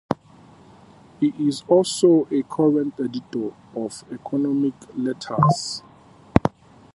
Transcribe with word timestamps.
He 1.19 1.27
is 1.37 1.63
also 1.67 2.27
a 2.31 2.41
current 2.41 2.99
editor 2.99 3.53
of 3.75 4.03
Economic 4.11 4.73
Letters. 4.97 5.83